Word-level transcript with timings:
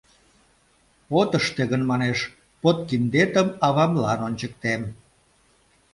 От 1.19 1.31
ыште 1.39 1.61
гын, 1.71 1.81
манеш, 1.91 2.19
подкиндетым 2.61 3.47
авамлан 3.67 4.19
ончыктем... 4.27 4.81